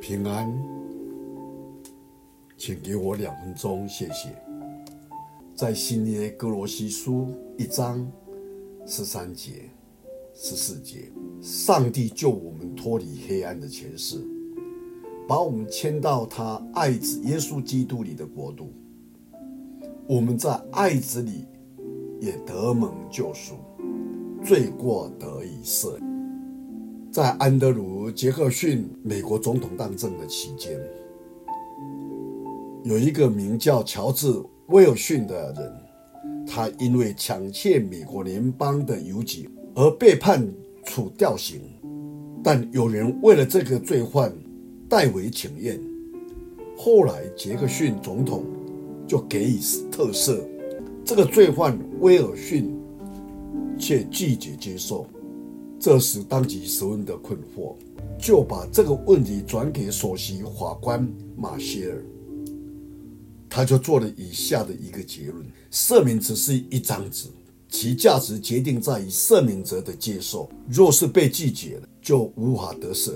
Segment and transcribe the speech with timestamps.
[0.00, 0.50] 平安，
[2.56, 4.34] 请给我两分钟，谢谢。
[5.54, 8.10] 在新约歌罗西书一章
[8.86, 9.68] 十三节、
[10.34, 11.10] 十四节，
[11.42, 14.24] 上帝救我们脱离黑暗的权势，
[15.28, 18.72] 把我们迁到他爱子耶稣基督里的国度。
[20.06, 21.44] 我们在爱子里
[22.20, 23.56] 也得蒙救赎，
[24.44, 26.07] 罪过得以赦免。
[27.10, 30.78] 在安德鲁·杰克逊美国总统当政的期间，
[32.84, 34.26] 有一个名叫乔治·
[34.66, 40.46] 威尔逊的人，他因为抢窃美国联邦的邮局而被判
[40.84, 41.62] 处吊刑。
[42.44, 44.30] 但有人为了这个罪犯
[44.86, 45.80] 代为请愿，
[46.76, 48.44] 后来杰克逊总统
[49.06, 49.58] 就给予
[49.90, 50.38] 特赦，
[51.06, 52.70] 这个罪犯威尔逊
[53.78, 55.06] 却拒绝接受。
[55.80, 57.76] 这时，当局十分的困惑，
[58.18, 62.04] 就把这个问题转给首席法官马歇尔。
[63.48, 67.28] 他就做了以下的一个结论：赦免只是一张纸，
[67.68, 70.50] 其价值决定在于赦免者的接受。
[70.68, 73.12] 若是被拒绝了，就无法得赦。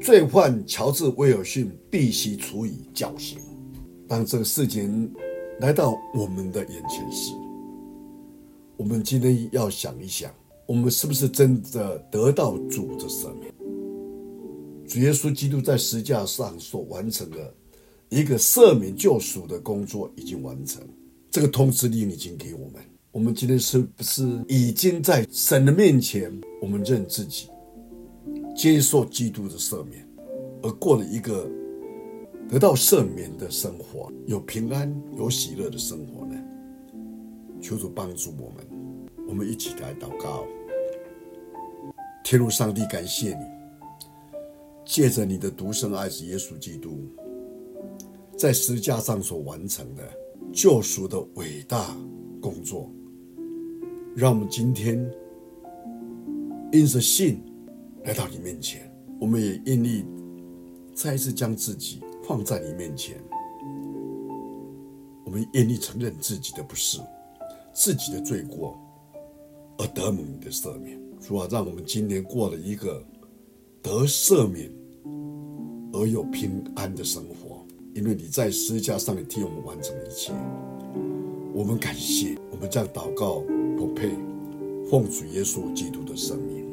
[0.00, 3.38] 罪犯乔治·威尔逊必须处以绞刑。
[4.08, 5.10] 当这个事情
[5.60, 7.32] 来到我们的眼前时，
[8.76, 10.30] 我们今天要想一想。
[10.66, 13.52] 我们是不是真的得到主的赦免？
[14.86, 17.54] 主耶稣基督在十字架上所完成的
[18.08, 20.82] 一个赦免救赎的工作已经完成，
[21.30, 22.82] 这个通知令已经给我们。
[23.10, 27.48] 我们今天是不是已经在神的面前，我们认自己，
[28.56, 30.06] 接受基督的赦免，
[30.62, 31.48] 而过了一个
[32.48, 36.34] 得到赦免的生活，有平安、有喜乐的生活呢？
[37.60, 38.83] 求主帮助我们。
[39.26, 40.46] 我们一起来祷告，
[42.22, 43.44] 天父上帝，感谢你，
[44.84, 47.08] 借着你的独生爱子耶稣基督，
[48.36, 50.02] 在十架上所完成的
[50.52, 51.96] 救赎的伟大
[52.40, 52.90] 工作，
[54.14, 55.10] 让我们今天
[56.70, 57.42] 因着信
[58.04, 58.88] 来到你面前，
[59.20, 60.04] 我们也愿意
[60.94, 63.16] 再一次将自己放在你面前，
[65.24, 67.00] 我们愿意承认自己的不是，
[67.72, 68.78] 自己的罪过。
[69.78, 73.02] 而得蒙你的赦免，主啊，让我们今年过了一个
[73.82, 74.70] 得赦免
[75.92, 77.64] 而又平安的生活，
[77.94, 80.32] 因为你在十字架上替我们完成了一切。
[81.52, 83.44] 我们感谢，我们在祷告
[83.76, 84.10] 不配，
[84.90, 86.63] 奉主耶稣基督的生命。